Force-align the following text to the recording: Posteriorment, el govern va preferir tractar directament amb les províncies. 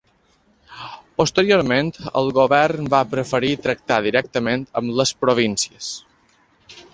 Posteriorment, 1.21 1.91
el 2.21 2.31
govern 2.37 2.87
va 2.93 3.01
preferir 3.11 3.51
tractar 3.67 4.01
directament 4.07 4.65
amb 4.83 4.97
les 5.03 5.13
províncies. 5.27 5.93